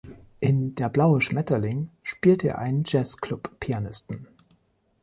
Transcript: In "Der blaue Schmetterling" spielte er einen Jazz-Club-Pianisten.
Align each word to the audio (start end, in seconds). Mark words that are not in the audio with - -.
In 0.41 0.73
"Der 0.73 0.89
blaue 0.89 1.21
Schmetterling" 1.21 1.91
spielte 2.01 2.47
er 2.47 2.57
einen 2.57 2.83
Jazz-Club-Pianisten. 2.87 4.25